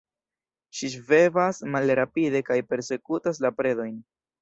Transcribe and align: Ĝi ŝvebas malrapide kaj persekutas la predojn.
Ĝi 0.77 0.89
ŝvebas 0.93 1.61
malrapide 1.77 2.45
kaj 2.51 2.61
persekutas 2.73 3.47
la 3.47 3.57
predojn. 3.61 3.99